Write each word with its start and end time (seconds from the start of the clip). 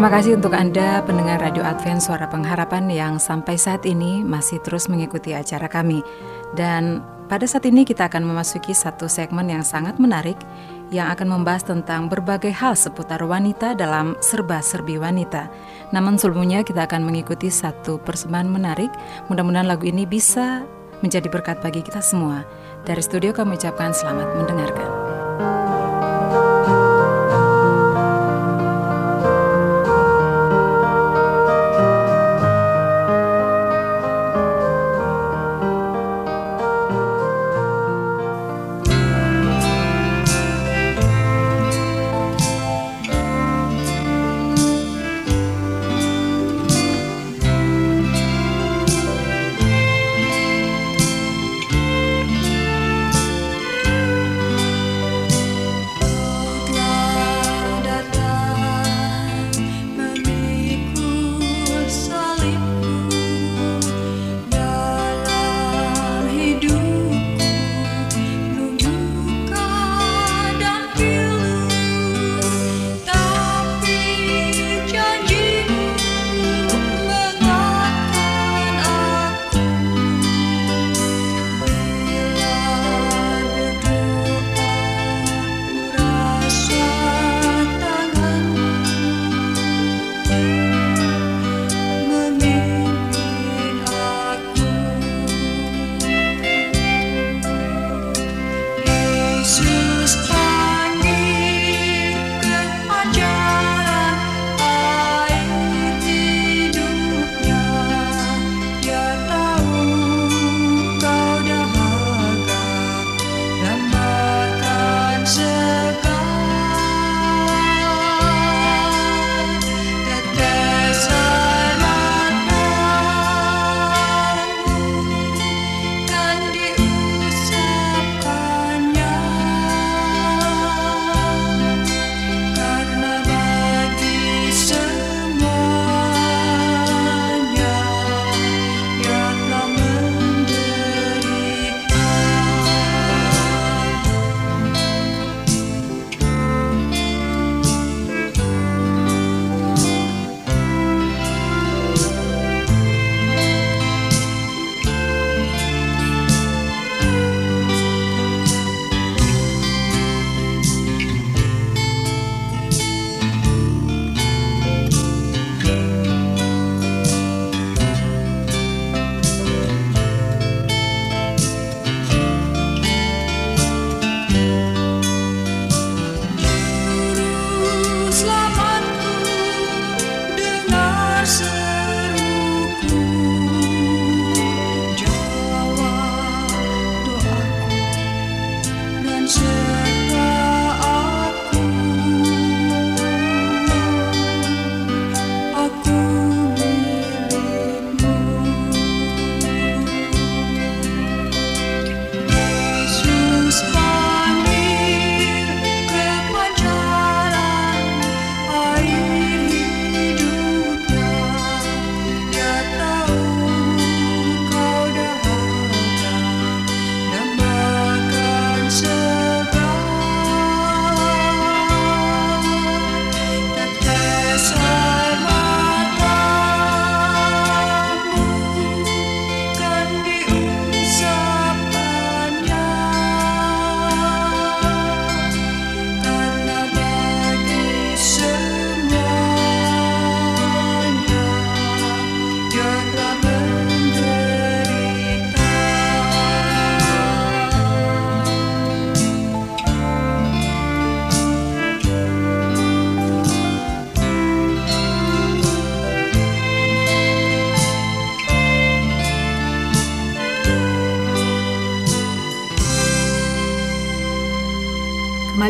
Terima 0.00 0.16
kasih 0.16 0.40
untuk 0.40 0.56
Anda 0.56 1.04
pendengar 1.04 1.44
Radio 1.44 1.60
Advent 1.60 2.00
Suara 2.00 2.24
Pengharapan 2.24 2.88
yang 2.88 3.20
sampai 3.20 3.60
saat 3.60 3.84
ini 3.84 4.24
masih 4.24 4.56
terus 4.64 4.88
mengikuti 4.88 5.36
acara 5.36 5.68
kami. 5.68 6.00
Dan 6.56 7.04
pada 7.28 7.44
saat 7.44 7.68
ini 7.68 7.84
kita 7.84 8.08
akan 8.08 8.24
memasuki 8.24 8.72
satu 8.72 9.12
segmen 9.12 9.52
yang 9.52 9.60
sangat 9.60 10.00
menarik 10.00 10.40
yang 10.88 11.12
akan 11.12 11.36
membahas 11.36 11.68
tentang 11.68 12.08
berbagai 12.08 12.48
hal 12.48 12.80
seputar 12.80 13.20
wanita 13.20 13.76
dalam 13.76 14.16
serba-serbi 14.24 14.96
wanita. 14.96 15.52
Namun 15.92 16.16
sebelumnya 16.16 16.64
kita 16.64 16.88
akan 16.88 17.04
mengikuti 17.04 17.52
satu 17.52 18.00
persembahan 18.00 18.48
menarik. 18.48 18.88
Mudah-mudahan 19.28 19.68
lagu 19.68 19.84
ini 19.84 20.08
bisa 20.08 20.64
menjadi 21.04 21.28
berkat 21.28 21.60
bagi 21.60 21.84
kita 21.84 22.00
semua. 22.00 22.48
Dari 22.88 23.04
studio 23.04 23.36
kami 23.36 23.60
ucapkan 23.60 23.92
selamat 23.92 24.32
mendengarkan. 24.32 24.90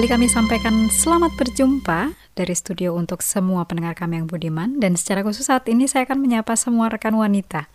Kembali 0.01 0.17
kami 0.17 0.33
sampaikan 0.33 0.89
selamat 0.89 1.37
berjumpa 1.37 2.17
dari 2.33 2.57
studio 2.57 2.97
untuk 2.97 3.21
semua 3.21 3.69
pendengar 3.69 3.93
kami 3.93 4.17
yang 4.17 4.33
budiman 4.33 4.81
dan 4.81 4.97
secara 4.97 5.21
khusus 5.21 5.45
saat 5.45 5.69
ini 5.69 5.85
saya 5.85 6.09
akan 6.09 6.25
menyapa 6.25 6.57
semua 6.57 6.89
rekan 6.89 7.13
wanita. 7.13 7.69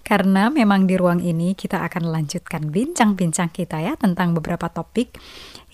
Karena 0.00 0.48
memang 0.48 0.88
di 0.88 0.96
ruang 0.96 1.20
ini 1.20 1.52
kita 1.52 1.84
akan 1.84 2.08
lanjutkan 2.08 2.72
bincang-bincang 2.72 3.52
kita 3.52 3.84
ya 3.84 3.92
tentang 4.00 4.32
beberapa 4.32 4.72
topik 4.72 5.20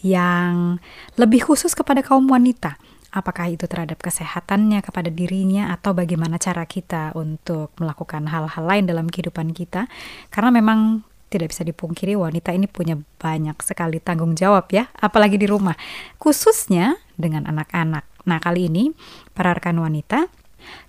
yang 0.03 0.83
lebih 1.15 1.47
khusus 1.47 1.71
kepada 1.71 2.03
kaum 2.03 2.27
wanita. 2.27 2.83
Apakah 3.15 3.55
itu 3.55 3.71
terhadap 3.71 4.03
kesehatannya, 4.03 4.83
kepada 4.83 5.07
dirinya, 5.07 5.71
atau 5.71 5.95
bagaimana 5.95 6.35
cara 6.43 6.67
kita 6.67 7.15
untuk 7.15 7.79
melakukan 7.79 8.27
hal-hal 8.27 8.65
lain 8.67 8.91
dalam 8.91 9.07
kehidupan 9.07 9.55
kita. 9.55 9.87
Karena 10.35 10.51
memang 10.51 11.07
tidak 11.33 11.57
bisa 11.57 11.65
dipungkiri 11.65 12.13
wanita 12.13 12.53
ini 12.53 12.69
punya 12.69 13.01
banyak 13.17 13.57
sekali 13.65 13.97
tanggung 14.05 14.37
jawab 14.37 14.69
ya, 14.69 14.93
apalagi 15.01 15.41
di 15.41 15.49
rumah, 15.49 15.75
khususnya 16.21 17.01
dengan 17.17 17.49
anak-anak. 17.49 18.05
Nah, 18.29 18.39
kali 18.39 18.69
ini 18.69 18.93
para 19.33 19.57
rekan 19.57 19.81
wanita, 19.81 20.29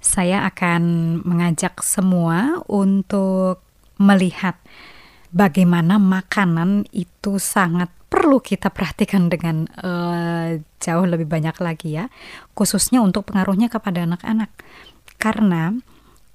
saya 0.04 0.44
akan 0.52 0.84
mengajak 1.24 1.80
semua 1.82 2.62
untuk 2.68 3.64
melihat 3.98 4.60
bagaimana 5.34 5.98
makanan 5.98 6.86
itu 6.94 7.42
sangat 7.42 7.90
perlu 8.14 8.38
kita 8.38 8.70
perhatikan 8.70 9.26
dengan 9.26 9.66
uh, 9.82 10.62
jauh 10.78 11.06
lebih 11.10 11.26
banyak 11.26 11.58
lagi 11.58 11.98
ya, 11.98 12.06
khususnya 12.54 13.02
untuk 13.02 13.34
pengaruhnya 13.34 13.74
kepada 13.74 14.06
anak-anak. 14.06 14.54
Karena 15.18 15.74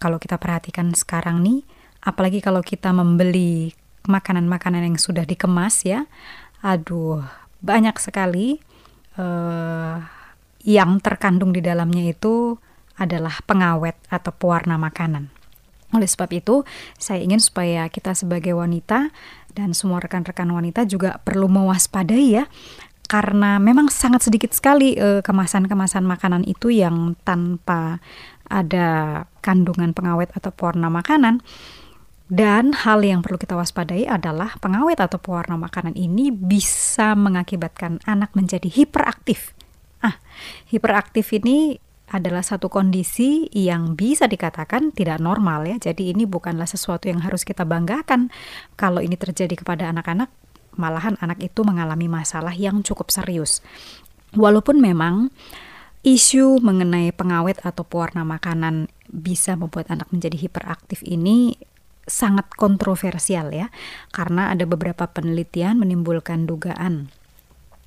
kalau 0.03 0.19
kita 0.19 0.43
perhatikan 0.43 0.91
sekarang 0.99 1.47
nih, 1.47 1.63
apalagi 2.03 2.43
kalau 2.43 2.63
kita 2.67 2.91
membeli 2.91 3.71
makanan-makanan 4.09 4.89
yang 4.89 4.97
sudah 4.97 5.29
dikemas 5.29 5.85
ya. 5.85 6.09
Aduh, 6.65 7.23
banyak 7.63 7.95
sekali 8.01 8.59
uh, 9.21 10.03
yang 10.65 10.99
terkandung 10.99 11.55
di 11.55 11.63
dalamnya 11.63 12.09
itu 12.09 12.59
adalah 12.99 13.39
pengawet 13.47 13.95
atau 14.11 14.35
pewarna 14.35 14.75
makanan. 14.75 15.31
Oleh 15.95 16.09
sebab 16.11 16.29
itu, 16.35 16.67
saya 16.99 17.23
ingin 17.23 17.39
supaya 17.39 17.87
kita 17.89 18.13
sebagai 18.13 18.53
wanita 18.53 19.09
dan 19.55 19.73
semua 19.73 20.03
rekan-rekan 20.03 20.51
wanita 20.51 20.85
juga 20.85 21.17
perlu 21.23 21.49
mewaspadai 21.49 22.27
ya, 22.43 22.45
karena 23.09 23.57
memang 23.57 23.89
sangat 23.89 24.29
sedikit 24.29 24.53
sekali 24.53 24.93
kemasan 24.99 25.65
kemasan-kemasan 25.65 26.05
makanan 26.05 26.43
itu 26.45 26.69
yang 26.69 27.17
tanpa 27.25 28.05
ada 28.53 29.25
kandungan 29.41 29.97
pengawet 29.97 30.29
atau 30.37 30.53
pewarna 30.53 30.93
makanan. 30.93 31.41
Dan 32.29 32.77
hal 32.77 33.01
yang 33.01 33.25
perlu 33.25 33.41
kita 33.41 33.57
waspadai 33.57 34.05
adalah 34.05 34.61
pengawet 34.61 35.01
atau 35.01 35.17
pewarna 35.17 35.57
makanan 35.57 35.97
ini 35.97 36.29
bisa 36.29 37.17
mengakibatkan 37.17 38.05
anak 38.05 38.37
menjadi 38.37 38.69
hiperaktif. 38.69 39.57
Ah, 40.05 40.21
hiperaktif 40.69 41.33
ini 41.33 41.81
adalah 42.09 42.41
satu 42.41 42.73
kondisi 42.73 43.49
yang 43.53 43.97
bisa 43.97 44.29
dikatakan 44.29 44.93
tidak 44.93 45.21
normal 45.25 45.65
ya. 45.69 45.77
Jadi 45.81 46.13
ini 46.13 46.29
bukanlah 46.29 46.69
sesuatu 46.69 47.09
yang 47.09 47.25
harus 47.25 47.49
kita 47.49 47.65
banggakan. 47.65 48.29
Kalau 48.77 49.01
ini 49.01 49.17
terjadi 49.17 49.57
kepada 49.57 49.89
anak-anak, 49.89 50.29
malahan 50.77 51.17
anak 51.21 51.41
itu 51.41 51.65
mengalami 51.65 52.13
masalah 52.13 52.53
yang 52.53 52.81
cukup 52.85 53.09
serius. 53.09 53.65
Walaupun 54.37 54.81
memang 54.81 55.33
isu 56.05 56.61
mengenai 56.61 57.13
pengawet 57.13 57.61
atau 57.65 57.85
pewarna 57.85 58.25
makanan 58.25 58.89
bisa 59.09 59.57
membuat 59.57 59.89
anak 59.89 60.09
menjadi 60.13 60.37
hiperaktif 60.37 61.01
ini 61.05 61.57
sangat 62.09 62.51
kontroversial 62.57 63.53
ya, 63.55 63.69
karena 64.11 64.51
ada 64.51 64.65
beberapa 64.65 65.07
penelitian 65.07 65.79
menimbulkan 65.79 66.49
dugaan 66.49 67.13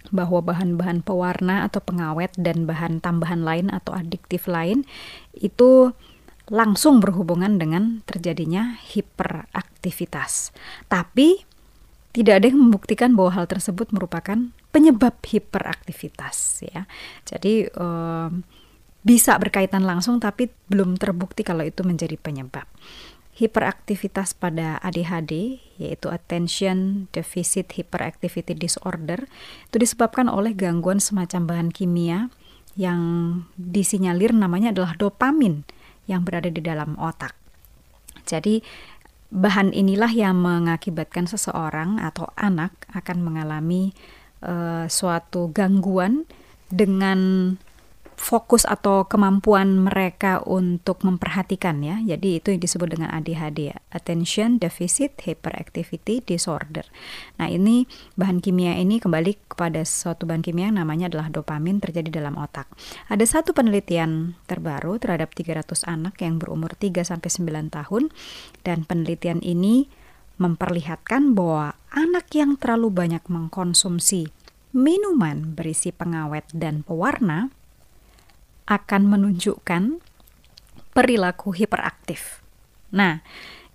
bahwa 0.10 0.42
bahan-bahan 0.42 1.06
pewarna 1.06 1.66
atau 1.70 1.78
pengawet 1.84 2.34
dan 2.34 2.66
bahan 2.66 3.02
tambahan 3.02 3.46
lain 3.46 3.70
atau 3.70 3.94
adiktif 3.94 4.50
lain 4.50 4.82
itu 5.38 5.94
langsung 6.50 7.00
berhubungan 7.00 7.62
dengan 7.62 8.02
terjadinya 8.10 8.76
hiperaktivitas. 8.82 10.52
Tapi 10.90 11.46
tidak 12.12 12.44
ada 12.44 12.46
yang 12.52 12.60
membuktikan 12.60 13.16
bahwa 13.16 13.32
hal 13.40 13.46
tersebut 13.48 13.94
merupakan 13.96 14.52
penyebab 14.76 15.16
hiperaktivitas 15.24 16.68
ya. 16.68 16.90
Jadi 17.24 17.72
eh, 17.72 18.30
bisa 19.02 19.34
berkaitan 19.40 19.88
langsung 19.88 20.22
tapi 20.22 20.52
belum 20.70 21.00
terbukti 21.00 21.42
kalau 21.42 21.66
itu 21.66 21.82
menjadi 21.82 22.20
penyebab 22.22 22.70
hiperaktivitas 23.42 24.38
pada 24.38 24.78
ADHD, 24.86 25.58
yaitu 25.82 26.14
Attention 26.14 27.10
Deficit 27.10 27.74
Hyperactivity 27.74 28.54
Disorder, 28.54 29.26
itu 29.66 29.82
disebabkan 29.82 30.30
oleh 30.30 30.54
gangguan 30.54 31.02
semacam 31.02 31.50
bahan 31.50 31.70
kimia 31.74 32.30
yang 32.78 33.02
disinyalir 33.58 34.30
namanya 34.30 34.70
adalah 34.70 34.94
dopamin 34.94 35.66
yang 36.06 36.22
berada 36.22 36.54
di 36.54 36.62
dalam 36.62 36.94
otak. 37.02 37.34
Jadi, 38.30 38.62
bahan 39.34 39.74
inilah 39.74 40.14
yang 40.14 40.38
mengakibatkan 40.38 41.26
seseorang 41.26 41.98
atau 41.98 42.30
anak 42.38 42.78
akan 42.94 43.26
mengalami 43.26 43.98
uh, 44.46 44.86
suatu 44.86 45.50
gangguan 45.50 46.30
dengan 46.70 47.58
fokus 48.22 48.70
atau 48.70 49.10
kemampuan 49.10 49.82
mereka 49.82 50.46
untuk 50.46 51.02
memperhatikan 51.02 51.82
ya. 51.82 51.98
Jadi 52.06 52.38
itu 52.38 52.54
yang 52.54 52.62
disebut 52.62 52.94
dengan 52.94 53.10
ADHD 53.10 53.74
ya, 53.74 53.78
Attention 53.90 54.62
Deficit 54.62 55.18
Hyperactivity 55.26 56.22
Disorder. 56.22 56.86
Nah, 57.42 57.50
ini 57.50 57.90
bahan 58.14 58.38
kimia 58.38 58.78
ini 58.78 59.02
kembali 59.02 59.50
kepada 59.50 59.82
suatu 59.82 60.30
bahan 60.30 60.46
kimia 60.46 60.70
yang 60.70 60.78
namanya 60.78 61.10
adalah 61.10 61.34
dopamin 61.34 61.82
terjadi 61.82 62.22
dalam 62.22 62.38
otak. 62.38 62.70
Ada 63.10 63.42
satu 63.42 63.58
penelitian 63.58 64.38
terbaru 64.46 65.02
terhadap 65.02 65.34
300 65.34 65.82
anak 65.90 66.22
yang 66.22 66.38
berumur 66.38 66.78
3 66.78 67.02
sampai 67.02 67.30
9 67.34 67.74
tahun 67.74 68.14
dan 68.62 68.86
penelitian 68.86 69.42
ini 69.42 69.90
memperlihatkan 70.38 71.34
bahwa 71.34 71.74
anak 71.90 72.30
yang 72.38 72.54
terlalu 72.58 72.94
banyak 72.94 73.26
mengkonsumsi 73.26 74.30
minuman 74.72 75.52
berisi 75.58 75.92
pengawet 75.92 76.48
dan 76.56 76.82
pewarna 76.86 77.52
akan 78.68 79.02
menunjukkan 79.08 80.04
perilaku 80.92 81.56
hiperaktif. 81.56 82.44
Nah, 82.92 83.24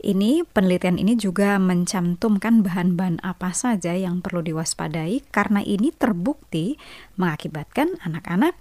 ini 0.05 0.45
penelitian 0.45 1.01
ini 1.01 1.17
juga 1.17 1.57
mencantumkan 1.57 2.61
bahan-bahan 2.61 3.25
apa 3.25 3.57
saja 3.57 3.97
yang 3.97 4.21
perlu 4.21 4.45
diwaspadai 4.45 5.25
karena 5.33 5.65
ini 5.65 5.91
terbukti 5.91 6.77
mengakibatkan 7.17 7.97
anak-anak 8.05 8.53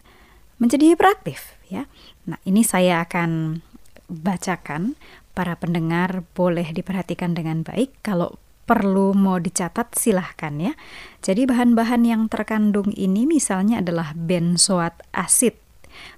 menjadi 0.58 0.96
hiperaktif 0.96 1.60
ya. 1.68 1.92
Nah, 2.24 2.40
ini 2.48 2.64
saya 2.64 3.04
akan 3.04 3.60
bacakan 4.08 4.96
para 5.36 5.60
pendengar 5.60 6.24
boleh 6.32 6.72
diperhatikan 6.72 7.36
dengan 7.36 7.68
baik 7.68 7.92
kalau 8.00 8.40
perlu 8.66 9.14
mau 9.14 9.38
dicatat 9.38 9.94
silahkan 9.94 10.56
ya. 10.58 10.74
Jadi 11.22 11.46
bahan-bahan 11.46 12.08
yang 12.08 12.32
terkandung 12.32 12.90
ini 12.96 13.28
misalnya 13.30 13.84
adalah 13.84 14.16
benzoat 14.16 15.04
asid 15.12 15.65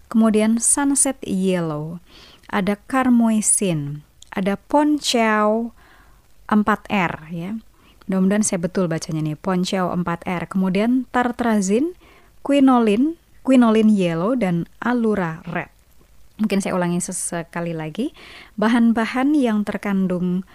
kemudian 0.07 0.59
sunset 0.59 1.19
yellow, 1.23 2.03
ada 2.47 2.79
carmoisin, 2.87 4.07
ada 4.31 4.55
ponchau 4.55 5.71
4R 6.47 7.13
ya. 7.31 7.51
Mudah-mudahan 8.07 8.43
saya 8.43 8.63
betul 8.63 8.87
bacanya 8.87 9.19
nih, 9.19 9.35
ponchau 9.35 9.91
4R. 9.91 10.47
Kemudian 10.47 11.03
tartrazin, 11.11 11.91
quinolin, 12.39 13.19
quinolin 13.43 13.91
yellow 13.91 14.31
dan 14.39 14.63
alura 14.79 15.43
red. 15.43 15.67
Mungkin 16.39 16.63
saya 16.63 16.77
ulangi 16.77 17.03
sesekali 17.03 17.75
lagi. 17.75 18.15
Bahan-bahan 18.55 19.35
yang 19.35 19.67
terkandung 19.67 20.47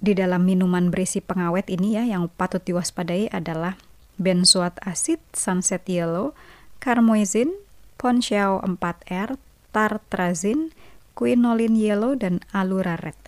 di 0.00 0.16
dalam 0.16 0.42
minuman 0.48 0.88
berisi 0.88 1.20
pengawet 1.20 1.68
ini 1.68 1.94
ya 1.94 2.02
yang 2.08 2.26
patut 2.32 2.64
diwaspadai 2.64 3.28
adalah 3.30 3.76
benzoat 4.16 4.80
acid, 4.82 5.20
sunset 5.36 5.84
yellow, 5.86 6.32
carmoisin, 6.80 7.52
Ponchau 8.00 8.64
4R, 8.64 9.36
Tartrazin, 9.76 10.72
Quinolin 11.12 11.76
Yellow, 11.76 12.16
dan 12.16 12.40
Alura 12.48 12.96
Red. 12.96 13.20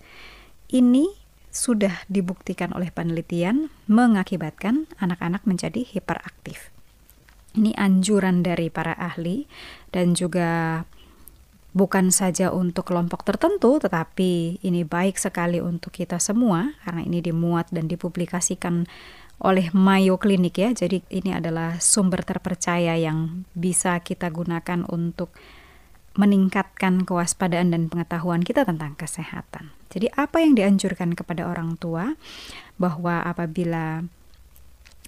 Ini 0.73 1.13
sudah 1.53 2.01
dibuktikan 2.09 2.73
oleh 2.73 2.89
penelitian 2.89 3.69
mengakibatkan 3.85 4.89
anak-anak 4.97 5.45
menjadi 5.45 5.85
hiperaktif. 5.85 6.73
Ini 7.53 7.77
anjuran 7.77 8.41
dari 8.41 8.73
para 8.73 8.97
ahli 8.97 9.45
dan 9.93 10.17
juga 10.17 10.81
bukan 11.77 12.09
saja 12.09 12.49
untuk 12.49 12.89
kelompok 12.89 13.21
tertentu, 13.21 13.77
tetapi 13.77 14.57
ini 14.65 14.81
baik 14.81 15.21
sekali 15.21 15.61
untuk 15.61 15.93
kita 15.93 16.17
semua 16.17 16.73
karena 16.81 17.05
ini 17.05 17.21
dimuat 17.21 17.69
dan 17.69 17.85
dipublikasikan 17.85 18.89
oleh 19.43 19.69
Mayo 19.75 20.15
Clinic 20.17 20.55
ya. 20.55 20.71
Jadi 20.71 21.03
ini 21.11 21.35
adalah 21.35 21.77
sumber 21.83 22.23
terpercaya 22.23 22.95
yang 22.95 23.43
bisa 23.53 23.99
kita 23.99 24.31
gunakan 24.31 24.87
untuk 24.87 25.35
meningkatkan 26.13 27.03
kewaspadaan 27.03 27.73
dan 27.73 27.89
pengetahuan 27.89 28.45
kita 28.45 28.63
tentang 28.63 28.93
kesehatan. 28.95 29.73
Jadi 29.89 30.09
apa 30.13 30.41
yang 30.41 30.57
dianjurkan 30.57 31.13
kepada 31.13 31.45
orang 31.49 31.75
tua 31.77 32.13
bahwa 32.77 33.21
apabila 33.21 34.05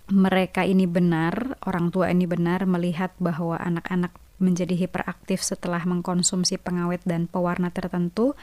mereka 0.09 0.61
ini 0.61 0.85
benar, 0.85 1.57
orang 1.65 1.89
tua 1.89 2.13
ini 2.13 2.29
benar 2.29 2.69
melihat 2.69 3.13
bahwa 3.17 3.57
anak-anak 3.57 4.13
menjadi 4.37 4.75
hiperaktif 4.75 5.41
setelah 5.41 5.81
mengkonsumsi 5.87 6.59
pengawet 6.59 7.01
dan 7.07 7.25
pewarna 7.25 7.71
tertentu, 7.71 8.37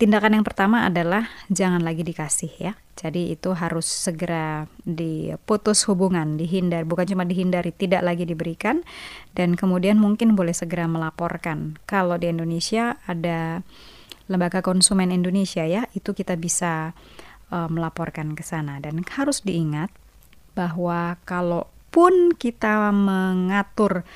tindakan 0.00 0.40
yang 0.40 0.46
pertama 0.48 0.88
adalah 0.88 1.28
jangan 1.52 1.84
lagi 1.84 2.00
dikasih 2.00 2.52
ya. 2.56 2.72
Jadi 2.96 3.36
itu 3.36 3.52
harus 3.52 3.84
segera 3.84 4.64
diputus 4.88 5.84
hubungan, 5.92 6.40
dihindar, 6.40 6.88
bukan 6.88 7.04
cuma 7.04 7.28
dihindari, 7.28 7.68
tidak 7.76 8.00
lagi 8.00 8.24
diberikan 8.24 8.80
dan 9.36 9.60
kemudian 9.60 10.00
mungkin 10.00 10.32
boleh 10.32 10.56
segera 10.56 10.88
melaporkan. 10.88 11.76
Kalau 11.84 12.16
di 12.16 12.32
Indonesia 12.32 12.96
ada 13.04 13.60
lembaga 14.32 14.64
konsumen 14.64 15.12
Indonesia 15.12 15.68
ya, 15.68 15.84
itu 15.92 16.16
kita 16.16 16.40
bisa 16.40 16.96
uh, 17.52 17.68
melaporkan 17.68 18.32
ke 18.32 18.40
sana 18.40 18.80
dan 18.80 19.04
harus 19.04 19.44
diingat 19.44 19.92
bahwa 20.56 21.20
kalaupun 21.28 22.32
kita 22.36 22.88
mengatur 22.92 24.08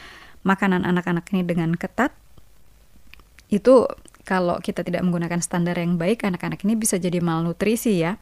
makanan 0.44 0.84
anak-anak 0.88 1.28
ini 1.32 1.44
dengan 1.44 1.76
ketat, 1.76 2.12
itu 3.48 3.88
kalau 4.24 4.56
kita 4.60 4.80
tidak 4.80 5.04
menggunakan 5.04 5.40
standar 5.44 5.76
yang 5.76 6.00
baik, 6.00 6.24
anak-anak 6.24 6.64
ini 6.64 6.74
bisa 6.74 6.96
jadi 6.96 7.20
malnutrisi 7.20 8.00
ya, 8.00 8.16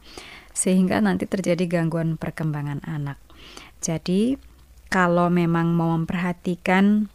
sehingga 0.51 0.99
nanti 0.99 1.25
terjadi 1.25 1.65
gangguan 1.65 2.19
perkembangan 2.19 2.83
anak. 2.83 3.17
Jadi, 3.79 4.35
kalau 4.91 5.31
memang 5.31 5.73
mau 5.73 5.95
memperhatikan 5.95 7.07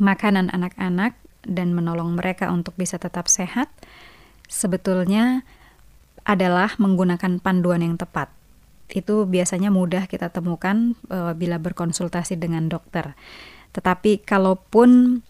makanan 0.00 0.52
anak-anak 0.52 1.16
dan 1.44 1.72
menolong 1.72 2.16
mereka 2.16 2.52
untuk 2.52 2.76
bisa 2.76 3.00
tetap 3.00 3.26
sehat, 3.26 3.72
sebetulnya 4.46 5.42
adalah 6.28 6.76
menggunakan 6.76 7.40
panduan 7.40 7.80
yang 7.80 7.96
tepat 7.96 8.28
itu 8.90 9.22
biasanya 9.26 9.70
mudah 9.70 10.10
kita 10.10 10.34
temukan 10.34 10.98
uh, 11.08 11.32
bila 11.32 11.62
berkonsultasi 11.62 12.34
dengan 12.36 12.66
dokter. 12.66 13.14
Tetapi 13.70 14.26
kalaupun 14.26 15.22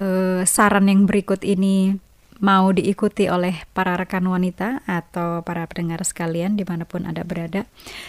uh, 0.00 0.42
saran 0.46 0.90
yang 0.90 1.04
berikut 1.04 1.42
ini 1.44 1.98
mau 2.42 2.74
diikuti 2.74 3.30
oleh 3.30 3.62
para 3.72 3.94
rekan 3.94 4.26
wanita 4.26 4.82
atau 4.90 5.40
para 5.46 5.64
pendengar 5.70 6.02
sekalian 6.02 6.58
di 6.58 6.66
mana 6.66 6.82
pun 6.82 7.06
Anda 7.06 7.22
berada, 7.22 7.64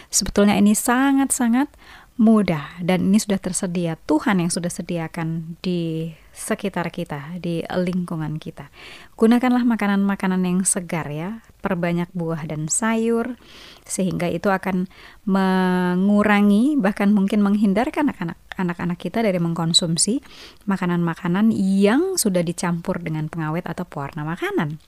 sebetulnya 0.10 0.58
ini 0.58 0.74
sangat-sangat 0.74 1.70
mudah 2.16 2.80
dan 2.82 3.12
ini 3.12 3.20
sudah 3.20 3.38
tersedia 3.38 4.00
Tuhan 4.08 4.40
yang 4.40 4.52
sudah 4.52 4.72
sediakan 4.72 5.60
di 5.60 6.16
sekitar 6.36 6.92
kita 6.92 7.40
di 7.40 7.64
lingkungan 7.64 8.36
kita 8.36 8.68
gunakanlah 9.16 9.64
makanan-makanan 9.64 10.44
yang 10.44 10.60
segar 10.68 11.08
ya 11.08 11.40
perbanyak 11.64 12.12
buah 12.12 12.44
dan 12.44 12.68
sayur 12.68 13.40
sehingga 13.88 14.28
itu 14.28 14.52
akan 14.52 14.92
mengurangi 15.24 16.76
bahkan 16.76 17.16
mungkin 17.16 17.40
menghindarkan 17.40 18.12
anak-anak 18.60 19.00
kita 19.00 19.24
dari 19.24 19.40
mengkonsumsi 19.40 20.20
makanan-makanan 20.68 21.56
yang 21.56 22.20
sudah 22.20 22.44
dicampur 22.44 23.00
dengan 23.00 23.32
pengawet 23.32 23.64
atau 23.64 23.88
pewarna 23.88 24.28
makanan 24.28 24.84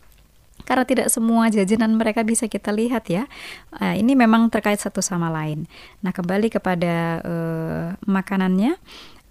karena 0.67 0.83
tidak 0.83 1.07
semua 1.07 1.47
jajanan 1.47 1.95
mereka 1.95 2.27
bisa 2.27 2.51
kita 2.51 2.75
lihat 2.75 3.07
ya. 3.07 3.23
Uh, 3.71 3.95
ini 3.95 4.19
memang 4.19 4.51
terkait 4.51 4.75
satu 4.75 4.99
sama 4.99 5.31
lain. 5.31 5.63
Nah, 6.03 6.11
kembali 6.11 6.51
kepada 6.51 7.23
uh, 7.23 7.87
makanannya, 8.03 8.75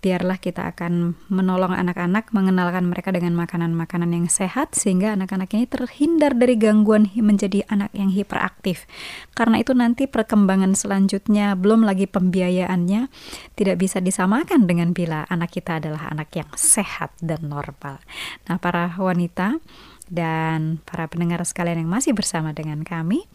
biarlah 0.06 0.38
kita 0.38 0.70
akan 0.70 1.18
menolong 1.26 1.74
anak-anak 1.74 2.30
mengenalkan 2.30 2.86
mereka 2.86 3.10
dengan 3.10 3.34
makanan-makanan 3.34 4.14
yang 4.14 4.30
sehat 4.30 4.78
sehingga 4.78 5.18
anak-anak 5.18 5.50
ini 5.50 5.66
terhindar 5.66 6.38
dari 6.38 6.54
gangguan 6.54 7.10
menjadi 7.18 7.66
anak 7.66 7.90
yang 7.90 8.14
hiperaktif. 8.14 8.86
Karena 9.34 9.58
itu 9.58 9.74
nanti 9.74 10.06
perkembangan 10.06 10.78
selanjutnya 10.78 11.58
belum 11.58 11.82
lagi 11.82 12.06
pembiayaannya 12.06 13.10
tidak 13.58 13.82
bisa 13.82 13.98
disamakan 13.98 14.70
dengan 14.70 14.94
bila 14.94 15.26
anak 15.26 15.58
kita 15.58 15.82
adalah 15.82 16.06
anak 16.14 16.30
yang 16.38 16.46
sehat 16.54 17.10
dan 17.18 17.50
normal. 17.50 17.98
Nah, 18.46 18.62
para 18.62 18.94
wanita 18.94 19.58
dan 20.06 20.78
para 20.86 21.10
pendengar 21.10 21.42
sekalian 21.42 21.82
yang 21.82 21.90
masih 21.90 22.14
bersama 22.14 22.54
dengan 22.54 22.86
kami. 22.86 23.26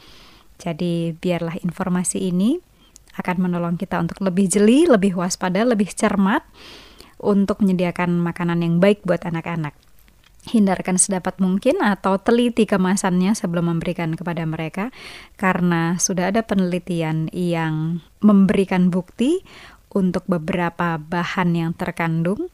Jadi 0.56 1.20
biarlah 1.20 1.60
informasi 1.60 2.32
ini 2.32 2.71
akan 3.18 3.50
menolong 3.50 3.76
kita 3.76 4.00
untuk 4.00 4.24
lebih 4.24 4.48
jeli, 4.48 4.88
lebih 4.88 5.18
waspada, 5.18 5.64
lebih 5.68 5.92
cermat 5.92 6.44
untuk 7.22 7.62
menyediakan 7.62 8.18
makanan 8.18 8.66
yang 8.66 8.82
baik 8.82 9.06
buat 9.06 9.22
anak-anak. 9.24 9.78
Hindarkan 10.42 10.98
sedapat 10.98 11.38
mungkin 11.38 11.86
atau 11.86 12.18
teliti 12.18 12.66
kemasannya 12.66 13.38
sebelum 13.38 13.70
memberikan 13.70 14.18
kepada 14.18 14.42
mereka 14.50 14.90
karena 15.38 16.02
sudah 16.02 16.34
ada 16.34 16.42
penelitian 16.42 17.30
yang 17.30 18.02
memberikan 18.26 18.90
bukti 18.90 19.46
untuk 19.94 20.26
beberapa 20.26 20.98
bahan 20.98 21.54
yang 21.54 21.72
terkandung 21.78 22.50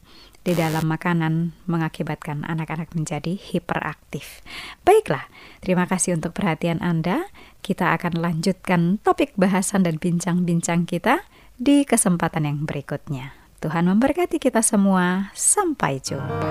di 0.48 0.56
dalam 0.56 0.88
makanan 0.88 1.52
mengakibatkan 1.68 2.40
anak-anak 2.48 2.96
menjadi 2.96 3.36
hiperaktif. 3.36 4.40
Baiklah, 4.80 5.28
terima 5.60 5.84
kasih 5.84 6.16
untuk 6.16 6.32
perhatian 6.32 6.80
Anda. 6.80 7.28
Kita 7.60 7.92
akan 7.92 8.16
lanjutkan 8.16 8.96
topik 9.04 9.36
bahasan 9.36 9.84
dan 9.84 10.00
bincang-bincang 10.00 10.88
kita 10.88 11.20
di 11.60 11.84
kesempatan 11.84 12.48
yang 12.48 12.64
berikutnya. 12.64 13.36
Tuhan 13.60 13.92
memberkati 13.92 14.40
kita 14.40 14.64
semua. 14.64 15.28
Sampai 15.36 16.00
jumpa. 16.00 16.48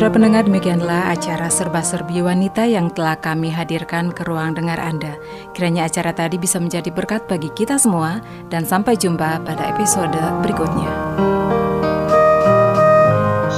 Saudara 0.00 0.16
pendengar, 0.16 0.48
demikianlah 0.48 1.12
acara 1.12 1.52
serba-serbi 1.52 2.24
wanita 2.24 2.64
yang 2.64 2.88
telah 2.88 3.20
kami 3.20 3.52
hadirkan 3.52 4.08
ke 4.08 4.24
ruang 4.24 4.56
dengar 4.56 4.80
Anda. 4.80 5.20
Kiranya 5.52 5.92
acara 5.92 6.16
tadi 6.16 6.40
bisa 6.40 6.56
menjadi 6.56 6.88
berkat 6.88 7.28
bagi 7.28 7.52
kita 7.52 7.76
semua 7.76 8.24
dan 8.48 8.64
sampai 8.64 8.96
jumpa 8.96 9.44
pada 9.44 9.60
episode 9.68 10.16
berikutnya. 10.40 10.88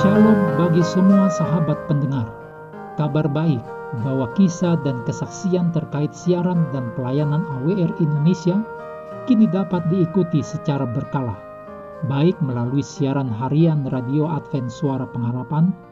Shalom 0.02 0.58
bagi 0.58 0.82
semua 0.82 1.30
sahabat 1.30 1.78
pendengar. 1.86 2.26
Kabar 2.98 3.30
baik 3.30 3.62
bahwa 4.02 4.26
kisah 4.34 4.74
dan 4.82 4.98
kesaksian 5.06 5.70
terkait 5.70 6.10
siaran 6.10 6.66
dan 6.74 6.90
pelayanan 6.98 7.46
AWR 7.62 8.02
Indonesia 8.02 8.58
kini 9.30 9.46
dapat 9.46 9.86
diikuti 9.94 10.42
secara 10.42 10.90
berkala, 10.90 11.38
baik 12.10 12.34
melalui 12.42 12.82
siaran 12.82 13.30
harian 13.30 13.86
Radio 13.94 14.26
Advent 14.26 14.74
Suara 14.74 15.06
Pengharapan 15.06 15.91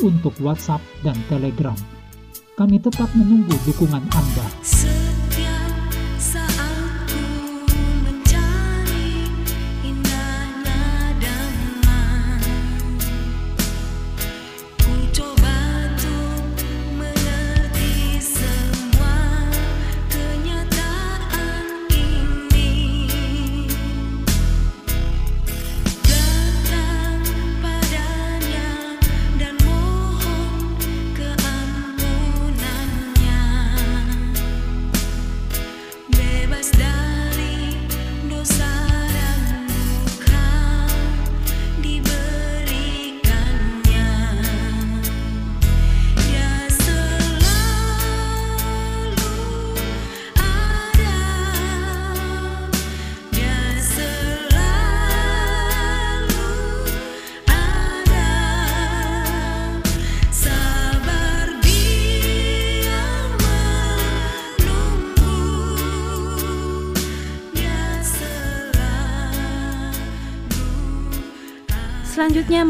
untuk 0.00 0.32
WhatsApp 0.40 0.80
dan 1.04 1.18
Telegram. 1.28 1.76
Kami 2.56 2.80
tetap 2.80 3.12
menunggu 3.12 3.52
dukungan 3.68 4.04
Anda. 4.12 4.46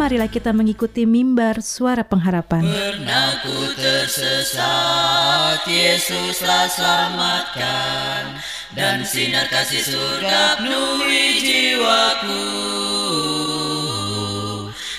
Marilah 0.03 0.27
kita 0.27 0.51
mengikuti 0.51 1.07
mimbar 1.07 1.63
suara 1.63 2.03
pengharapan. 2.03 2.67
Pernah 2.67 3.39
ku 3.47 3.71
tersesat, 3.79 5.63
Yesuslah 5.63 6.67
selamatkan, 6.67 8.35
dan 8.75 9.07
sinar 9.07 9.47
kasih 9.47 9.95
surga 9.95 10.59
penuhi 10.59 11.27
jiwaku. 11.47 12.47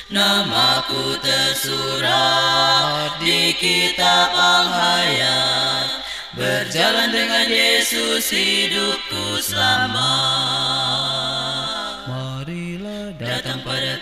Namaku 0.07 1.19
tersurat 1.19 3.19
di 3.19 3.51
kitab 3.59 4.31
Al-Hayat, 4.31 5.99
berjalan 6.31 7.11
dengan 7.11 7.51
Yesus 7.51 8.31
hidupku 8.31 9.43
selamat. 9.43 11.02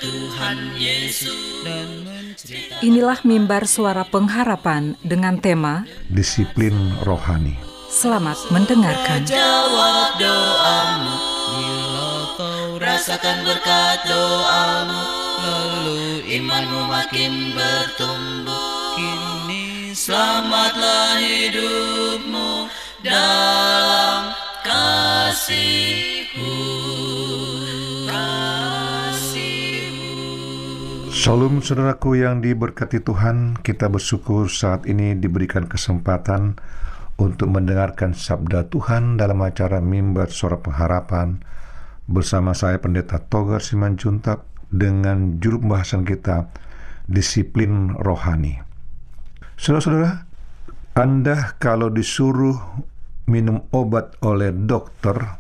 Tuhan 0.02 0.82
Yesus 0.82 1.62
dan 1.62 2.02
menceritakan 2.02 2.82
Inilah 2.82 3.22
mimbar 3.22 3.70
suara 3.70 4.02
pengharapan 4.02 4.98
dengan 5.06 5.38
tema 5.38 5.86
disiplin 6.10 6.74
rohani. 7.06 7.54
Selamat 7.86 8.34
mendengarkan. 8.50 9.22
Jawab 9.30 10.18
doamu 10.18 11.16
Bila 11.54 12.34
kau 12.34 12.82
rasakan 12.82 13.46
berkat 13.46 14.02
doamu 14.10 15.06
Lalu 15.46 16.26
imanmu 16.34 16.82
makin 16.90 17.54
bertumbuh 17.54 18.98
Kini 18.98 19.94
selamatlah 19.94 21.22
hidupmu 21.22 22.74
Dalam 23.06 24.34
kasihku 24.66 26.02
Shalom 31.22 31.62
saudaraku 31.62 32.18
yang 32.18 32.42
diberkati 32.42 32.98
Tuhan, 33.06 33.62
kita 33.62 33.94
bersyukur 33.94 34.50
saat 34.50 34.90
ini 34.90 35.14
diberikan 35.14 35.70
kesempatan 35.70 36.58
untuk 37.22 37.46
mendengarkan 37.46 38.18
sabda 38.18 38.66
Tuhan 38.74 39.22
dalam 39.22 39.38
acara 39.46 39.86
Mimbar 39.86 40.34
Suara 40.34 40.58
Pengharapan 40.58 41.38
bersama 42.10 42.58
saya 42.58 42.82
Pendeta 42.82 43.22
Togar 43.22 43.62
Simanjuntak 43.62 44.50
dengan 44.74 45.38
juru 45.38 45.62
pembahasan 45.62 46.10
kita 46.10 46.50
disiplin 47.06 47.94
rohani. 48.02 48.58
Saudara-saudara, 49.62 50.26
Anda 50.98 51.54
kalau 51.62 51.94
disuruh 51.94 52.58
minum 53.30 53.70
obat 53.70 54.18
oleh 54.26 54.50
dokter 54.50 55.38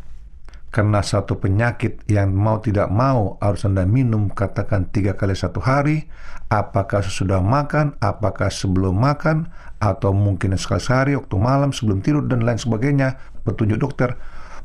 karena 0.72 1.04
satu 1.04 1.36
penyakit 1.36 2.08
yang 2.08 2.32
mau 2.32 2.64
tidak 2.64 2.88
mau 2.88 3.36
harus 3.44 3.68
Anda 3.68 3.84
minum 3.84 4.32
katakan 4.32 4.88
tiga 4.88 5.20
kali 5.20 5.36
satu 5.36 5.60
hari, 5.60 6.08
apakah 6.48 7.04
sesudah 7.04 7.44
makan, 7.44 8.00
apakah 8.00 8.48
sebelum 8.48 8.96
makan, 8.96 9.52
atau 9.84 10.16
mungkin 10.16 10.56
sekali 10.56 10.80
sehari, 10.80 11.12
waktu 11.20 11.36
malam, 11.36 11.76
sebelum 11.76 12.00
tidur, 12.00 12.24
dan 12.24 12.48
lain 12.48 12.56
sebagainya, 12.56 13.20
petunjuk 13.44 13.84
dokter, 13.84 14.16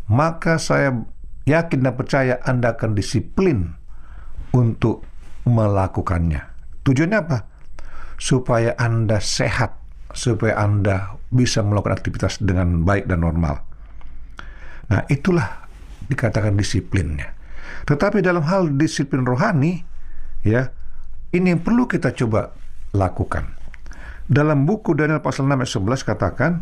maka 0.06 0.62
saya 0.62 0.94
yakin 1.42 1.82
dan 1.82 1.98
percaya 1.98 2.38
Anda 2.46 2.78
akan 2.78 2.94
disiplin 2.94 3.74
untuk 4.54 5.02
melakukannya. 5.42 6.46
Tujuannya 6.86 7.18
apa? 7.18 7.38
Supaya 8.14 8.78
Anda 8.78 9.18
sehat, 9.18 9.74
supaya 10.14 10.54
Anda 10.54 11.18
bisa 11.34 11.66
melakukan 11.66 11.98
aktivitas 11.98 12.38
dengan 12.38 12.86
baik 12.86 13.10
dan 13.10 13.26
normal. 13.26 13.58
Nah, 14.86 15.02
itulah 15.10 15.65
dikatakan 16.06 16.54
disiplinnya. 16.54 17.34
Tetapi 17.86 18.22
dalam 18.22 18.42
hal 18.46 18.74
disiplin 18.74 19.22
rohani, 19.22 19.82
ya, 20.42 20.70
ini 21.34 21.54
yang 21.54 21.62
perlu 21.62 21.86
kita 21.86 22.14
coba 22.14 22.54
lakukan. 22.94 23.54
Dalam 24.26 24.66
buku 24.66 24.94
Daniel 24.98 25.22
pasal 25.22 25.46
6 25.46 25.54
ayat 25.54 25.70
11 26.02 26.02
katakan, 26.02 26.52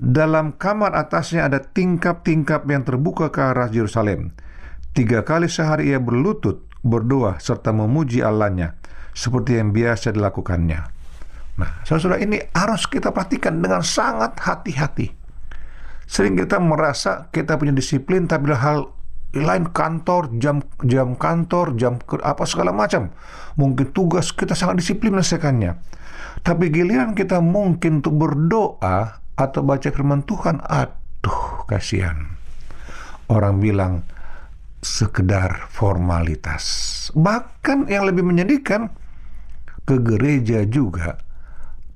dalam 0.00 0.56
kamar 0.56 0.96
atasnya 0.96 1.50
ada 1.50 1.60
tingkap-tingkap 1.60 2.64
yang 2.70 2.86
terbuka 2.86 3.28
ke 3.28 3.40
arah 3.42 3.68
Yerusalem. 3.68 4.32
Tiga 4.96 5.26
kali 5.26 5.50
sehari 5.50 5.92
ia 5.92 6.00
berlutut, 6.00 6.64
berdoa, 6.80 7.36
serta 7.36 7.74
memuji 7.74 8.24
Allahnya, 8.24 8.78
seperti 9.12 9.60
yang 9.60 9.76
biasa 9.76 10.14
dilakukannya. 10.14 10.80
Nah, 11.60 11.70
saudara-saudara 11.84 12.24
ini 12.24 12.40
harus 12.56 12.88
kita 12.88 13.12
perhatikan 13.12 13.60
dengan 13.60 13.84
sangat 13.84 14.40
hati-hati. 14.40 15.19
Sering 16.10 16.34
kita 16.34 16.58
merasa 16.58 17.30
kita 17.30 17.54
punya 17.54 17.70
disiplin, 17.70 18.26
tapi 18.26 18.50
hal 18.50 18.90
lain 19.30 19.70
kantor, 19.70 20.26
jam 20.42 20.58
jam 20.82 21.14
kantor, 21.14 21.78
jam 21.78 22.02
apa 22.26 22.42
segala 22.50 22.74
macam. 22.74 23.14
Mungkin 23.54 23.94
tugas 23.94 24.34
kita 24.34 24.58
sangat 24.58 24.82
disiplin 24.82 25.14
menyelesaikannya. 25.14 25.78
Tapi 26.42 26.66
giliran 26.74 27.14
kita 27.14 27.38
mungkin 27.38 28.02
untuk 28.02 28.18
berdoa 28.26 29.22
atau 29.38 29.60
baca 29.62 29.86
firman 29.86 30.26
Tuhan, 30.26 30.58
aduh 30.66 31.62
kasihan. 31.70 32.34
Orang 33.30 33.62
bilang 33.62 34.02
sekedar 34.82 35.70
formalitas. 35.70 37.06
Bahkan 37.14 37.86
yang 37.86 38.10
lebih 38.10 38.26
menyedihkan 38.26 38.90
ke 39.86 39.94
gereja 40.02 40.66
juga 40.66 41.29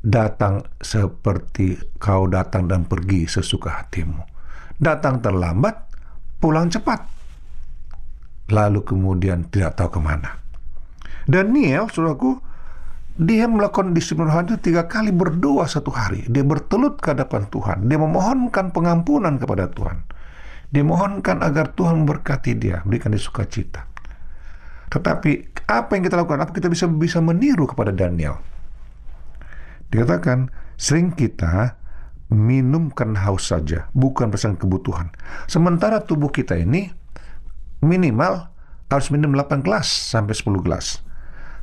datang 0.05 0.61
seperti 0.85 1.81
kau 1.97 2.29
datang 2.29 2.69
dan 2.69 2.85
pergi 2.85 3.25
sesuka 3.25 3.81
hatimu. 3.81 4.21
Datang 4.77 5.25
terlambat, 5.25 5.89
pulang 6.37 6.69
cepat. 6.69 7.01
Lalu 8.53 8.85
kemudian 8.85 9.49
tidak 9.49 9.81
tahu 9.81 9.97
ke 9.97 10.01
mana. 10.05 10.37
Daniel, 11.25 11.89
saudaraku, 11.89 12.37
dia 13.17 13.49
melakukan 13.49 13.97
disiplin 13.97 14.29
rohani 14.29 14.61
tiga 14.61 14.85
kali 14.85 15.09
berdoa 15.09 15.65
satu 15.65 15.89
hari. 15.89 16.29
Dia 16.29 16.45
bertelut 16.45 17.01
ke 17.01 17.17
hadapan 17.17 17.49
Tuhan. 17.49 17.89
Dia 17.89 17.97
memohonkan 17.97 18.77
pengampunan 18.77 19.41
kepada 19.41 19.73
Tuhan. 19.73 20.05
Dia 20.69 20.85
mohonkan 20.85 21.41
agar 21.41 21.73
Tuhan 21.73 22.05
memberkati 22.05 22.53
dia, 22.61 22.85
berikan 22.85 23.15
dia 23.15 23.23
sukacita. 23.23 23.89
Tetapi 24.93 25.65
apa 25.65 25.91
yang 25.97 26.05
kita 26.05 26.21
lakukan? 26.21 26.45
Apa 26.45 26.53
kita 26.53 26.69
bisa 26.69 26.85
bisa 26.91 27.25
meniru 27.25 27.65
kepada 27.65 27.89
Daniel? 27.89 28.54
Dikatakan, 29.95 30.51
sering 30.75 31.15
kita 31.15 31.79
minum 32.35 32.91
karena 32.91 33.23
haus 33.31 33.55
saja, 33.55 33.87
bukan 33.95 34.35
berdasarkan 34.35 34.59
kebutuhan. 34.59 35.07
Sementara 35.47 36.03
tubuh 36.03 36.35
kita 36.35 36.59
ini 36.59 36.91
minimal 37.79 38.51
harus 38.91 39.09
minum 39.15 39.31
8 39.31 39.63
gelas 39.63 39.87
sampai 39.87 40.35
10 40.35 40.67
gelas. 40.67 40.99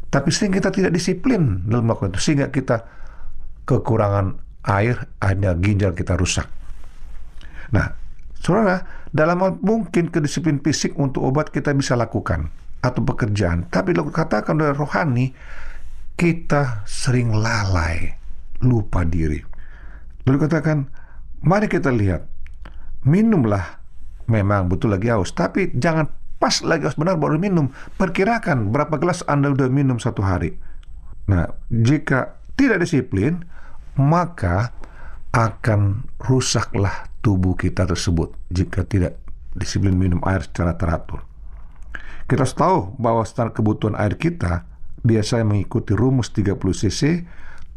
Tapi 0.08 0.32
sering 0.32 0.56
kita 0.56 0.72
tidak 0.72 0.96
disiplin 0.96 1.67
dalam 1.67 1.91
melakukan 1.91 2.15
itu, 2.15 2.32
sehingga 2.32 2.48
kita 2.56 2.88
kekurangan 3.67 4.39
air, 4.72 5.12
hanya 5.20 5.52
ginjal 5.60 5.91
kita 5.91 6.15
rusak. 6.15 6.48
Nah, 7.76 7.91
saudara, 8.39 9.08
dalam 9.12 9.60
mungkin 9.60 10.08
kedisiplin 10.08 10.63
fisik 10.63 10.96
untuk 10.96 11.28
obat 11.28 11.52
kita 11.52 11.76
bisa 11.76 12.00
lakukan, 12.00 12.48
atau 12.82 13.02
pekerjaan. 13.06 13.70
Tapi 13.70 13.94
katakan 13.96 14.58
dari 14.58 14.76
rohani, 14.76 15.32
kita 16.17 16.84
sering 16.84 17.32
lalai, 17.32 18.12
lupa 18.62 19.06
diri. 19.06 19.41
Lalu 20.26 20.38
katakan, 20.47 20.88
mari 21.41 21.65
kita 21.65 21.89
lihat, 21.89 22.30
minumlah 23.06 23.82
memang 24.30 24.69
betul 24.69 24.93
lagi 24.93 25.10
haus, 25.10 25.34
tapi 25.34 25.74
jangan 25.74 26.08
pas 26.38 26.62
lagi 26.65 26.86
haus 26.86 26.97
benar 26.97 27.17
baru 27.17 27.41
minum. 27.41 27.74
Perkirakan 27.97 28.69
berapa 28.69 28.97
gelas 29.02 29.26
Anda 29.26 29.54
sudah 29.54 29.69
minum 29.69 29.97
satu 29.97 30.21
hari. 30.21 30.58
Nah, 31.30 31.50
jika 31.69 32.38
tidak 32.58 32.86
disiplin, 32.86 33.45
maka 33.97 34.74
akan 35.32 36.12
rusaklah 36.19 37.08
tubuh 37.24 37.56
kita 37.56 37.88
tersebut 37.88 38.36
jika 38.52 38.84
tidak 38.84 39.21
disiplin 39.56 39.95
minum 39.95 40.19
air 40.28 40.43
secara 40.43 40.76
teratur. 40.76 41.24
Kita 42.28 42.47
harus 42.47 42.56
tahu 42.56 42.95
bahwa 43.00 43.24
standar 43.28 43.52
kebutuhan 43.52 43.95
air 44.00 44.15
kita 44.15 44.63
biasanya 45.02 45.43
mengikuti 45.43 45.91
rumus 45.97 46.32
30 46.32 46.56
cc 46.56 47.02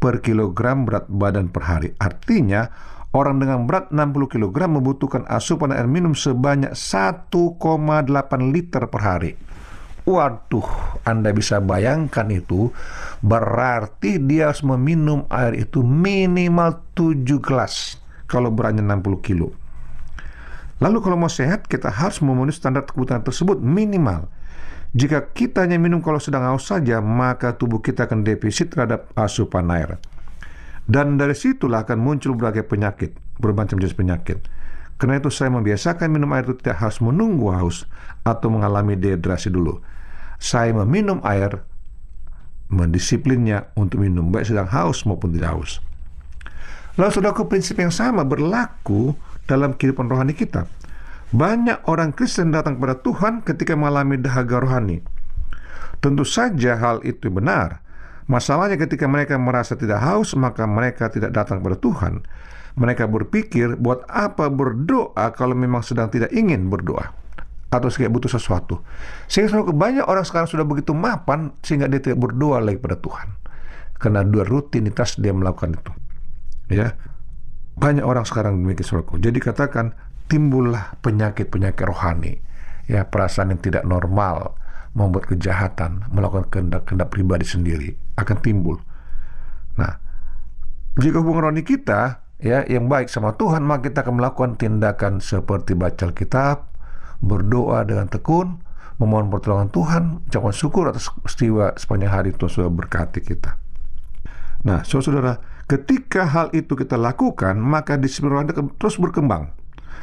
per 0.05 0.21
kilogram 0.21 0.85
berat 0.85 1.09
badan 1.09 1.49
per 1.49 1.65
hari. 1.65 1.97
Artinya, 1.97 2.69
orang 3.17 3.41
dengan 3.41 3.65
berat 3.65 3.89
60 3.89 4.29
kg 4.29 4.69
membutuhkan 4.69 5.25
asupan 5.33 5.73
air 5.73 5.89
minum 5.89 6.13
sebanyak 6.13 6.77
1,8 6.77 7.33
liter 8.53 8.85
per 8.93 9.01
hari. 9.01 9.33
Waduh, 10.05 11.01
Anda 11.09 11.33
bisa 11.33 11.65
bayangkan 11.65 12.29
itu 12.29 12.69
berarti 13.25 14.21
dia 14.21 14.53
harus 14.53 14.61
meminum 14.61 15.25
air 15.33 15.57
itu 15.57 15.81
minimal 15.81 16.85
7 16.93 17.25
gelas 17.41 17.97
kalau 18.29 18.53
beratnya 18.53 18.85
60 18.85 19.25
kilo. 19.25 19.57
Lalu 20.85 21.01
kalau 21.01 21.17
mau 21.17 21.33
sehat, 21.33 21.65
kita 21.65 21.89
harus 21.89 22.21
memenuhi 22.21 22.53
standar 22.53 22.85
kebutuhan 22.85 23.25
tersebut 23.25 23.57
minimal. 23.57 24.29
Jika 24.95 25.35
kita 25.35 25.67
hanya 25.67 25.75
minum 25.75 25.99
kalau 25.99 26.23
sedang 26.23 26.47
haus 26.47 26.71
saja, 26.71 27.03
maka 27.03 27.59
tubuh 27.59 27.83
kita 27.83 28.07
akan 28.07 28.23
defisit 28.23 28.71
terhadap 28.71 29.11
asupan 29.19 29.67
air. 29.75 29.99
Dan 30.87 31.19
dari 31.19 31.35
situlah 31.35 31.83
akan 31.83 31.99
muncul 31.99 32.39
berbagai 32.39 32.63
penyakit, 32.71 33.11
bermacam 33.43 33.83
jenis 33.83 33.99
penyakit. 33.99 34.39
Karena 34.95 35.19
itu 35.19 35.35
saya 35.35 35.51
membiasakan 35.51 36.07
minum 36.07 36.31
air 36.31 36.47
itu 36.47 36.55
tidak 36.63 36.79
harus 36.79 37.03
menunggu 37.03 37.51
haus 37.51 37.91
atau 38.23 38.47
mengalami 38.47 38.95
dehidrasi 38.95 39.51
dulu. 39.51 39.83
Saya 40.39 40.71
meminum 40.71 41.19
air 41.27 41.67
mendisiplinnya 42.71 43.75
untuk 43.75 44.07
minum 44.07 44.31
baik 44.31 44.47
sedang 44.47 44.71
haus 44.71 45.03
maupun 45.03 45.35
tidak 45.35 45.59
haus. 45.59 45.83
Lalu 46.95 47.11
saudaraku 47.11 47.51
prinsip 47.51 47.83
yang 47.83 47.91
sama 47.91 48.23
berlaku 48.23 49.19
dalam 49.51 49.75
kehidupan 49.75 50.07
rohani 50.07 50.39
kita. 50.39 50.71
Banyak 51.33 51.89
orang 51.89 52.13
Kristen 52.13 52.53
datang 52.53 52.77
kepada 52.77 53.01
Tuhan 53.01 53.41
ketika 53.47 53.73
mengalami 53.79 54.21
dahaga 54.21 54.61
rohani. 54.61 55.01
Tentu 56.05 56.27
saja 56.27 56.77
hal 56.77 57.01
itu 57.07 57.33
benar. 57.33 57.81
Masalahnya 58.29 58.77
ketika 58.81 59.05
mereka 59.05 59.37
merasa 59.37 59.77
tidak 59.77 60.01
haus, 60.01 60.33
maka 60.37 60.65
mereka 60.65 61.09
tidak 61.09 61.33
datang 61.33 61.61
kepada 61.61 61.77
Tuhan. 61.81 62.15
Mereka 62.75 63.07
berpikir, 63.07 63.77
buat 63.77 64.05
apa 64.09 64.49
berdoa 64.49 65.31
kalau 65.37 65.53
memang 65.55 65.85
sedang 65.85 66.09
tidak 66.09 66.33
ingin 66.33 66.69
berdoa? 66.69 67.13
Atau 67.69 67.91
kayak 67.91 68.13
butuh 68.13 68.33
sesuatu. 68.33 68.81
Sehingga 69.29 69.65
banyak 69.69 70.07
orang 70.07 70.25
sekarang 70.25 70.49
sudah 70.49 70.65
begitu 70.65 70.97
mapan, 70.97 71.53
sehingga 71.61 71.89
dia 71.89 72.01
tidak 72.01 72.21
berdoa 72.21 72.65
lagi 72.65 72.81
pada 72.81 72.97
Tuhan. 72.97 73.29
Karena 74.01 74.21
dua 74.25 74.45
rutinitas 74.45 75.21
dia 75.21 75.33
melakukan 75.33 75.77
itu. 75.77 75.93
Ya, 76.73 76.97
banyak 77.75 78.07
orang 78.07 78.23
sekarang 78.25 78.63
demikian 78.63 78.87
saudaraku. 78.87 79.19
Jadi 79.19 79.39
katakan 79.43 79.93
timbullah 80.27 80.97
penyakit-penyakit 81.05 81.85
rohani, 81.85 82.41
ya 82.89 83.07
perasaan 83.09 83.55
yang 83.57 83.61
tidak 83.61 83.85
normal, 83.85 84.57
membuat 84.95 85.27
kejahatan, 85.27 86.07
melakukan 86.15 86.47
kehendak-kehendak 86.49 87.11
pribadi 87.11 87.47
sendiri 87.47 87.91
akan 88.15 88.37
timbul. 88.41 88.79
Nah, 89.75 89.99
jika 90.97 91.19
hubungan 91.19 91.51
rohani 91.51 91.67
kita 91.67 92.23
ya 92.39 92.63
yang 92.71 92.87
baik 92.87 93.11
sama 93.11 93.35
Tuhan, 93.35 93.67
maka 93.67 93.91
kita 93.91 94.07
akan 94.07 94.23
melakukan 94.23 94.55
tindakan 94.55 95.19
seperti 95.19 95.75
baca 95.75 96.09
Alkitab, 96.09 96.71
berdoa 97.19 97.83
dengan 97.83 98.07
tekun, 98.07 98.63
memohon 99.03 99.27
pertolongan 99.35 99.71
Tuhan, 99.75 100.03
ucapan 100.31 100.55
syukur 100.55 100.85
atas 100.87 101.11
peristiwa 101.11 101.75
sepanjang 101.75 102.13
hari 102.15 102.31
Tuhan 102.31 102.53
sudah 102.53 102.71
berkati 102.71 103.19
kita. 103.19 103.59
Nah, 104.65 104.87
saudara, 104.87 105.43
ketika 105.67 106.25
hal 106.25 106.55
itu 106.55 106.79
kita 106.79 106.95
lakukan, 106.95 107.59
maka 107.59 107.99
disiplin 107.99 108.39
rohani 108.39 108.55
terus 108.79 108.97
berkembang. 108.97 109.51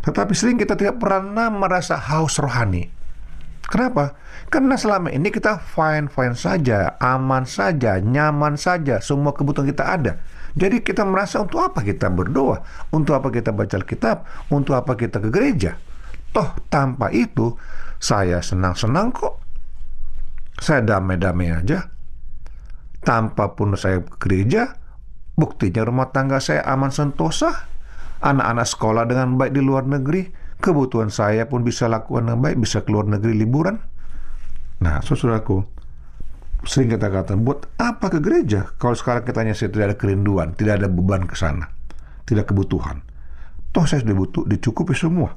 Tetapi 0.02 0.34
sering 0.34 0.58
kita 0.58 0.74
tidak 0.74 0.98
pernah 0.98 1.50
merasa 1.54 1.98
haus 1.98 2.42
rohani. 2.42 2.90
Kenapa? 3.72 4.20
Karena 4.52 4.76
selama 4.76 5.16
ini 5.16 5.32
kita 5.32 5.64
fine-fine 5.64 6.36
saja, 6.36 7.00
aman 7.00 7.48
saja, 7.48 8.04
nyaman 8.04 8.60
saja, 8.60 9.00
semua 9.00 9.32
kebutuhan 9.32 9.72
kita 9.72 9.88
ada. 9.88 10.20
Jadi 10.60 10.84
kita 10.84 11.08
merasa 11.08 11.40
untuk 11.40 11.64
apa 11.64 11.80
kita 11.80 12.12
berdoa, 12.12 12.60
untuk 12.92 13.16
apa 13.16 13.32
kita 13.32 13.56
baca 13.56 13.80
Alkitab, 13.80 14.28
untuk 14.52 14.76
apa 14.76 15.00
kita 15.00 15.24
ke 15.24 15.32
gereja. 15.32 15.80
Toh 16.36 16.52
tanpa 16.68 17.16
itu 17.16 17.56
saya 17.96 18.44
senang-senang 18.44 19.16
kok. 19.16 19.40
Saya 20.60 20.84
damai-damai 20.84 21.56
aja. 21.56 21.88
Tanpa 23.02 23.56
pun 23.56 23.80
saya 23.80 24.04
ke 24.04 24.20
gereja, 24.20 24.76
buktinya 25.40 25.88
rumah 25.88 26.12
tangga 26.12 26.44
saya 26.44 26.68
aman 26.68 26.92
sentosa 26.92 27.71
anak-anak 28.22 28.68
sekolah 28.70 29.04
dengan 29.10 29.36
baik 29.36 29.52
di 29.58 29.62
luar 29.62 29.84
negeri, 29.90 30.30
kebutuhan 30.62 31.10
saya 31.10 31.50
pun 31.50 31.66
bisa 31.66 31.90
lakukan 31.90 32.30
dengan 32.30 32.40
baik, 32.40 32.62
bisa 32.62 32.86
keluar 32.86 33.10
negeri 33.10 33.34
liburan. 33.34 33.82
Nah, 34.82 35.02
saudaraku, 35.02 35.66
sering 36.66 36.94
kita 36.94 37.10
katakan, 37.10 37.42
buat 37.42 37.66
apa 37.82 38.10
ke 38.14 38.22
gereja? 38.22 38.70
Kalau 38.78 38.94
sekarang 38.94 39.26
kita 39.26 39.42
hanya 39.42 39.58
tidak 39.58 39.86
ada 39.94 39.98
kerinduan, 39.98 40.54
tidak 40.54 40.82
ada 40.82 40.88
beban 40.90 41.26
ke 41.26 41.34
sana, 41.34 41.70
tidak 42.30 42.54
kebutuhan. 42.54 43.02
Toh 43.74 43.86
saya 43.90 44.06
sudah 44.06 44.18
butuh, 44.18 44.44
dicukupi 44.46 44.94
semua. 44.94 45.34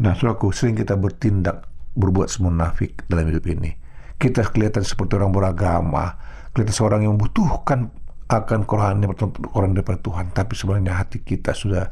Nah, 0.00 0.12
saudaraku, 0.16 0.52
sering 0.52 0.76
kita 0.76 0.96
bertindak, 0.96 1.68
berbuat 1.98 2.30
semunafik 2.30 3.04
dalam 3.10 3.28
hidup 3.28 3.44
ini. 3.50 3.74
Kita 4.18 4.46
kelihatan 4.50 4.86
seperti 4.86 5.18
orang 5.18 5.34
beragama, 5.34 6.16
kelihatan 6.54 6.74
seorang 6.74 7.00
yang 7.04 7.18
membutuhkan 7.18 7.90
akan 8.28 8.68
kerohanian 8.68 9.16
orang 9.56 9.72
daripada 9.72 9.98
Tuhan. 10.04 10.30
Tapi 10.36 10.52
sebenarnya 10.52 11.00
hati 11.00 11.24
kita 11.24 11.56
sudah 11.56 11.88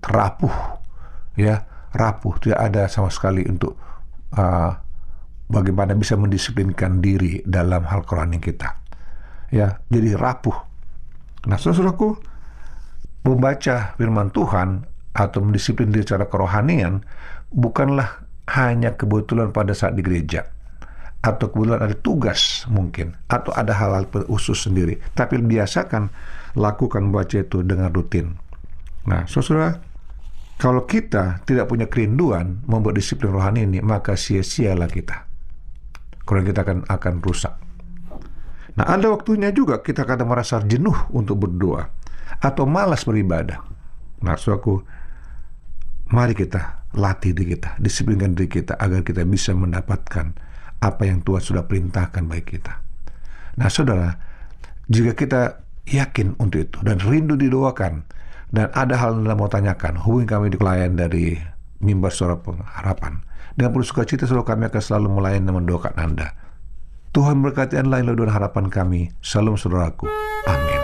terapuh 0.00 0.52
ya. 1.36 1.68
Rapuh 1.94 2.34
tidak 2.42 2.58
ada 2.58 2.82
sama 2.90 3.06
sekali 3.06 3.46
untuk 3.46 3.78
uh, 4.34 4.70
bagaimana 5.46 5.94
bisa 5.94 6.18
mendisiplinkan 6.18 6.98
diri 6.98 7.38
dalam 7.46 7.86
hal 7.86 8.02
kerohanian 8.02 8.42
kita 8.42 8.74
ya. 9.54 9.78
Jadi 9.86 10.10
rapuh. 10.18 10.56
Nah 11.46 11.60
saudaraku 11.60 12.18
membaca 13.22 13.94
firman 13.94 14.32
Tuhan 14.34 14.84
atau 15.14 15.38
mendisiplin 15.44 15.94
diri 15.94 16.02
secara 16.02 16.26
kerohanian 16.26 17.06
bukanlah 17.54 18.26
hanya 18.50 18.98
kebetulan 18.98 19.54
pada 19.54 19.72
saat 19.72 19.94
di 19.94 20.02
gereja 20.02 20.53
atau 21.24 21.48
kebetulan 21.48 21.80
ada 21.80 21.96
tugas 21.96 22.68
mungkin 22.68 23.16
atau 23.32 23.48
ada 23.56 23.72
hal-hal 23.72 24.04
khusus 24.28 24.68
sendiri. 24.68 25.00
Tapi 25.16 25.40
biasakan 25.40 26.12
lakukan 26.60 27.08
baca 27.08 27.40
itu 27.40 27.64
dengan 27.64 27.88
rutin. 27.88 28.36
Nah 29.08 29.24
saudara 29.24 29.80
kalau 30.60 30.84
kita 30.84 31.40
tidak 31.48 31.72
punya 31.72 31.88
kerinduan 31.88 32.60
membuat 32.68 33.00
disiplin 33.00 33.32
rohani 33.32 33.64
ini 33.64 33.80
maka 33.80 34.20
sia-sialah 34.20 34.86
kita. 34.92 35.24
Kalau 36.28 36.44
kita 36.44 36.60
akan 36.60 36.84
akan 36.92 37.14
rusak. 37.24 37.56
Nah 38.76 38.84
ada 38.84 39.08
waktunya 39.08 39.48
juga 39.48 39.80
kita 39.80 40.04
kadang 40.04 40.28
merasa 40.28 40.60
jenuh 40.60 41.08
untuk 41.08 41.40
berdoa 41.48 41.88
atau 42.44 42.68
malas 42.68 43.08
beribadah. 43.08 43.64
Nah 44.20 44.36
saudaraku 44.36 44.84
mari 46.12 46.36
kita 46.36 46.84
latih 46.94 47.32
diri 47.32 47.56
kita 47.56 47.80
disiplinkan 47.80 48.36
diri 48.36 48.46
kita 48.60 48.76
agar 48.76 49.00
kita 49.02 49.24
bisa 49.24 49.56
mendapatkan 49.56 50.36
apa 50.84 51.08
yang 51.08 51.24
Tuhan 51.24 51.40
sudah 51.40 51.64
perintahkan 51.64 52.28
bagi 52.28 52.60
kita. 52.60 52.84
Nah, 53.56 53.72
saudara, 53.72 54.12
jika 54.92 55.16
kita 55.16 55.64
yakin 55.88 56.36
untuk 56.36 56.68
itu 56.68 56.78
dan 56.84 57.00
rindu 57.00 57.40
didoakan 57.40 58.04
dan 58.52 58.68
ada 58.76 59.00
hal 59.00 59.16
yang 59.16 59.40
mau 59.40 59.48
tanyakan, 59.48 59.96
hubungi 59.96 60.28
kami 60.28 60.46
di 60.52 60.60
klien 60.60 60.92
dari 60.92 61.40
mimbar 61.80 62.12
suara 62.12 62.36
pengharapan. 62.36 63.24
Dengan 63.54 63.70
penuh 63.72 63.86
sukacita 63.86 64.28
selalu 64.28 64.44
kami 64.44 64.62
akan 64.68 64.82
selalu 64.82 65.08
melayani 65.14 65.46
dan 65.48 65.54
mendoakan 65.56 65.94
Anda. 65.96 66.28
Tuhan 67.14 67.40
berkati 67.40 67.78
Anda 67.78 68.02
lain 68.02 68.10
dan 68.12 68.30
harapan 68.34 68.66
kami. 68.66 69.14
Salam 69.22 69.54
saudaraku. 69.54 70.10
Amin. 70.50 70.83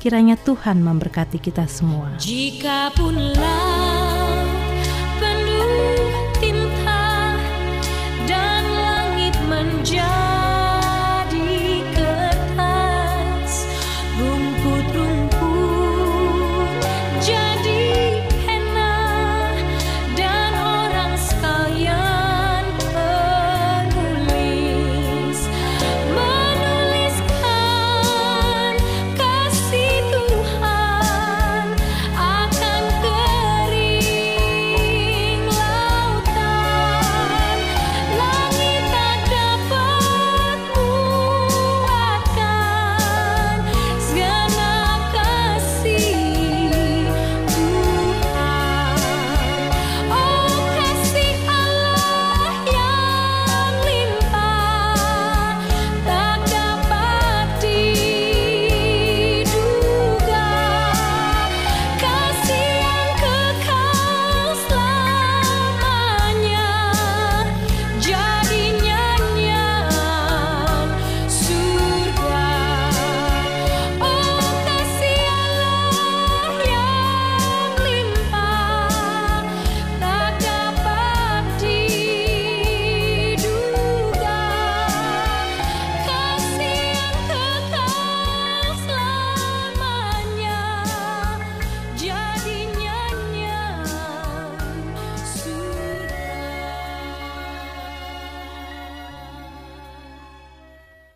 Kiranya 0.00 0.32
Tuhan 0.40 0.80
memberkati 0.80 1.36
kita 1.36 1.68
semua. 1.68 2.16
Jika 2.16 2.88
pun 2.96 3.12